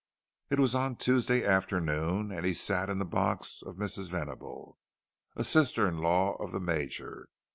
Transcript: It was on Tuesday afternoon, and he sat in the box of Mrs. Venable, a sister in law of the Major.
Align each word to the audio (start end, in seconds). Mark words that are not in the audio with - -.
It 0.49 0.59
was 0.59 0.73
on 0.73 0.95
Tuesday 0.95 1.45
afternoon, 1.45 2.31
and 2.31 2.43
he 2.43 2.55
sat 2.55 2.89
in 2.89 2.97
the 2.97 3.05
box 3.05 3.61
of 3.63 3.75
Mrs. 3.75 4.09
Venable, 4.09 4.79
a 5.35 5.43
sister 5.43 5.87
in 5.87 5.99
law 5.99 6.33
of 6.39 6.51
the 6.51 6.59
Major. 6.59 7.27